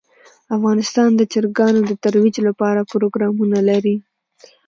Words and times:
افغانستان 0.55 1.09
د 1.15 1.21
چرګانو 1.31 1.79
د 1.85 1.91
ترویج 2.03 2.35
لپاره 2.47 2.87
پروګرامونه 2.91 3.57
لري. 3.69 3.95